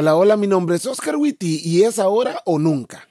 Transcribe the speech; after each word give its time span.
Hola, 0.00 0.14
hola, 0.14 0.36
mi 0.36 0.46
nombre 0.46 0.76
es 0.76 0.86
Oscar 0.86 1.16
Witty 1.16 1.60
y 1.64 1.82
es 1.82 1.98
ahora 1.98 2.40
o 2.44 2.60
nunca. 2.60 3.08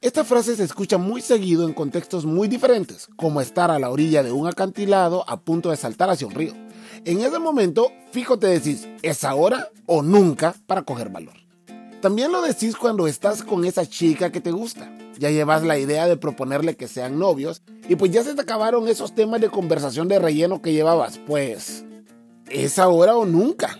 Esta 0.00 0.24
frase 0.24 0.56
se 0.56 0.64
escucha 0.64 0.98
muy 0.98 1.20
seguido 1.20 1.68
en 1.68 1.72
contextos 1.72 2.26
muy 2.26 2.48
diferentes, 2.48 3.06
como 3.14 3.40
estar 3.40 3.70
a 3.70 3.78
la 3.78 3.90
orilla 3.90 4.24
de 4.24 4.32
un 4.32 4.48
acantilado 4.48 5.24
a 5.30 5.40
punto 5.42 5.70
de 5.70 5.76
saltar 5.76 6.10
hacia 6.10 6.26
un 6.26 6.34
río. 6.34 6.52
En 7.04 7.20
ese 7.20 7.38
momento, 7.38 7.92
fijo 8.10 8.36
te 8.36 8.48
decís, 8.48 8.88
es 9.02 9.22
ahora 9.22 9.70
o 9.86 10.02
nunca 10.02 10.56
para 10.66 10.82
coger 10.82 11.10
valor. 11.10 11.36
También 12.02 12.32
lo 12.32 12.42
decís 12.42 12.74
cuando 12.74 13.06
estás 13.06 13.44
con 13.44 13.64
esa 13.64 13.88
chica 13.88 14.32
que 14.32 14.40
te 14.40 14.50
gusta. 14.50 14.90
Ya 15.20 15.30
llevas 15.30 15.62
la 15.64 15.78
idea 15.78 16.08
de 16.08 16.16
proponerle 16.16 16.76
que 16.76 16.88
sean 16.88 17.18
novios 17.18 17.60
y 17.90 17.96
pues 17.96 18.10
ya 18.10 18.24
se 18.24 18.34
te 18.34 18.40
acabaron 18.40 18.88
esos 18.88 19.14
temas 19.14 19.42
de 19.42 19.50
conversación 19.50 20.08
de 20.08 20.18
relleno 20.18 20.62
que 20.62 20.72
llevabas. 20.72 21.20
Pues, 21.26 21.84
es 22.48 22.78
ahora 22.78 23.14
o 23.14 23.26
nunca. 23.26 23.78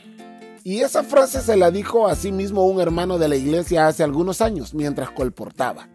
Y 0.65 0.81
esa 0.81 1.03
frase 1.03 1.41
se 1.41 1.57
la 1.57 1.71
dijo 1.71 2.09
a 2.09 2.15
sí 2.15 2.31
mismo 2.31 2.67
un 2.67 2.79
hermano 2.79 3.17
de 3.17 3.29
la 3.29 3.37
iglesia 3.37 3.87
hace 3.87 4.03
algunos 4.03 4.43
años 4.43 4.75
mientras 4.75 5.13
colportaba. 5.13 5.89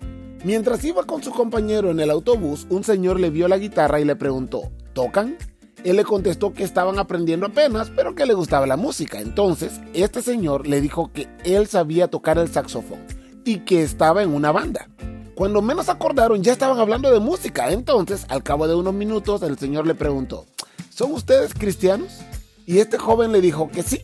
Mientras 0.44 0.84
iba 0.84 1.04
con 1.04 1.22
su 1.22 1.30
compañero 1.30 1.92
en 1.92 2.00
el 2.00 2.10
autobús, 2.10 2.66
un 2.72 2.84
señor 2.84 3.20
le 3.20 3.30
vio 3.30 3.48
la 3.48 3.60
guitarra 3.60 4.00
y 4.00 4.06
le 4.06 4.16
preguntó, 4.16 4.72
¿tocan? 4.94 5.38
Él 5.84 5.98
le 5.98 6.06
contestó 6.06 6.56
que 6.56 6.64
estaban 6.64 6.98
aprendiendo 6.98 7.46
apenas, 7.46 7.92
pero 7.96 8.16
que 8.16 8.26
le 8.26 8.34
gustaba 8.34 8.66
la 8.66 8.78
música. 8.78 9.22
Entonces, 9.22 9.80
este 9.94 10.24
señor 10.24 10.66
le 10.66 10.82
dijo 10.82 11.12
que 11.14 11.28
él 11.44 11.68
sabía 11.68 12.08
tocar 12.08 12.40
el 12.40 12.52
saxofón 12.52 13.06
y 13.46 13.60
que 13.60 13.84
estaba 13.84 14.24
en 14.24 14.34
una 14.34 14.52
banda. 14.52 14.90
Cuando 15.36 15.62
menos 15.62 15.90
acordaron, 15.90 16.42
ya 16.42 16.54
estaban 16.54 16.80
hablando 16.80 17.12
de 17.12 17.20
música. 17.20 17.72
Entonces, 17.72 18.26
al 18.30 18.44
cabo 18.44 18.68
de 18.68 18.76
unos 18.76 18.94
minutos, 18.94 19.42
el 19.44 19.58
señor 19.58 19.86
le 19.86 19.96
preguntó, 19.96 20.46
¿son 20.90 21.12
ustedes 21.12 21.54
cristianos? 21.54 22.20
Y 22.66 22.80
este 22.80 22.98
joven 22.98 23.32
le 23.32 23.42
dijo 23.42 23.70
que 23.70 23.84
sí. 23.84 24.02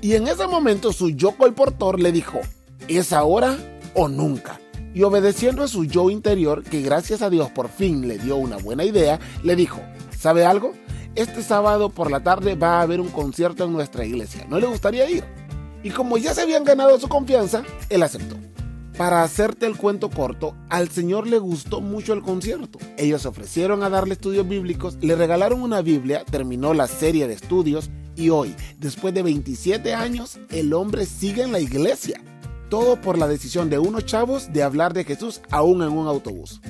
Y 0.00 0.14
en 0.14 0.28
ese 0.28 0.46
momento 0.46 0.92
su 0.92 1.10
yo 1.10 1.32
colportor 1.32 1.98
le 1.98 2.12
dijo, 2.12 2.40
¿es 2.88 3.12
ahora 3.12 3.56
o 3.94 4.08
nunca? 4.08 4.60
Y 4.94 5.02
obedeciendo 5.02 5.64
a 5.64 5.68
su 5.68 5.86
yo 5.86 6.10
interior, 6.10 6.62
que 6.62 6.82
gracias 6.82 7.22
a 7.22 7.30
Dios 7.30 7.50
por 7.50 7.68
fin 7.68 8.06
le 8.06 8.18
dio 8.18 8.36
una 8.36 8.58
buena 8.58 8.84
idea, 8.84 9.18
le 9.42 9.56
dijo, 9.56 9.80
¿sabe 10.16 10.44
algo? 10.44 10.72
este 11.14 11.42
sábado 11.42 11.90
por 11.90 12.10
la 12.10 12.20
tarde 12.20 12.54
va 12.54 12.78
a 12.78 12.82
haber 12.82 13.00
un 13.00 13.08
concierto 13.08 13.64
en 13.64 13.72
nuestra 13.72 14.04
iglesia. 14.04 14.46
¿No 14.48 14.58
le 14.58 14.66
gustaría 14.66 15.08
ir? 15.08 15.24
Y 15.82 15.90
como 15.90 16.16
ya 16.16 16.34
se 16.34 16.42
habían 16.42 16.64
ganado 16.64 16.98
su 16.98 17.08
confianza, 17.08 17.62
él 17.88 18.02
aceptó. 18.02 18.36
Para 18.96 19.24
hacerte 19.24 19.66
el 19.66 19.76
cuento 19.76 20.08
corto, 20.08 20.54
al 20.70 20.88
Señor 20.88 21.26
le 21.26 21.38
gustó 21.38 21.80
mucho 21.80 22.12
el 22.12 22.22
concierto. 22.22 22.78
Ellos 22.96 23.22
se 23.22 23.28
ofrecieron 23.28 23.82
a 23.82 23.90
darle 23.90 24.14
estudios 24.14 24.46
bíblicos, 24.46 24.98
le 25.00 25.16
regalaron 25.16 25.62
una 25.62 25.82
Biblia, 25.82 26.24
terminó 26.24 26.74
la 26.74 26.86
serie 26.86 27.26
de 27.26 27.34
estudios 27.34 27.90
y 28.14 28.30
hoy, 28.30 28.54
después 28.78 29.12
de 29.12 29.24
27 29.24 29.94
años, 29.94 30.38
el 30.50 30.72
hombre 30.72 31.06
sigue 31.06 31.42
en 31.42 31.50
la 31.50 31.58
iglesia. 31.58 32.20
Todo 32.70 33.00
por 33.00 33.18
la 33.18 33.26
decisión 33.26 33.68
de 33.68 33.80
unos 33.80 34.06
chavos 34.06 34.52
de 34.52 34.62
hablar 34.62 34.94
de 34.94 35.02
Jesús 35.02 35.40
aún 35.50 35.82
en 35.82 35.88
un 35.88 36.06
autobús. 36.06 36.60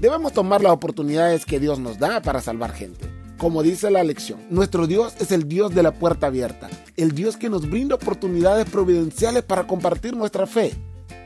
Debemos 0.00 0.32
tomar 0.32 0.62
las 0.62 0.72
oportunidades 0.72 1.44
que 1.44 1.60
Dios 1.60 1.78
nos 1.78 1.98
da 1.98 2.22
para 2.22 2.40
salvar 2.40 2.72
gente. 2.72 3.10
Como 3.36 3.62
dice 3.62 3.90
la 3.90 4.04
lección, 4.04 4.40
nuestro 4.48 4.86
Dios 4.86 5.12
es 5.20 5.32
el 5.32 5.48
Dios 5.48 5.74
de 5.74 5.82
la 5.82 5.92
puerta 5.92 6.28
abierta, 6.28 6.70
el 6.96 7.12
Dios 7.12 7.36
que 7.36 7.50
nos 7.50 7.68
brinda 7.68 7.96
oportunidades 7.96 8.70
providenciales 8.70 9.42
para 9.42 9.66
compartir 9.66 10.16
nuestra 10.16 10.46
fe. 10.46 10.72